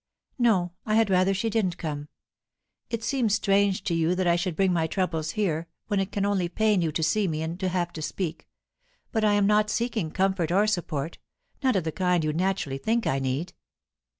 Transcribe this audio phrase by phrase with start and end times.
[0.39, 0.71] "No.
[0.83, 2.07] I had rather she didn't come.
[2.89, 6.25] It seems strange to you that I should bring my troubles here, when it can
[6.25, 8.47] only pain you to see me, and to have to speak.
[9.11, 11.19] But I am not seeking comfort or support
[11.61, 13.53] not of the kind you naturally think I need."